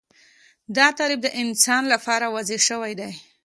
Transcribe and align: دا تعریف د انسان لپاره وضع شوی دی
دا 0.75 0.87
تعریف 0.97 1.19
د 1.23 1.27
انسان 1.41 1.83
لپاره 1.93 2.25
وضع 2.35 2.57
شوی 2.67 2.93
دی 2.99 3.11